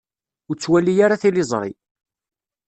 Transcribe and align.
Ur 0.49 0.55
ttwali 0.55 0.93
ara 1.05 1.21
tiliẓri. 1.21 1.71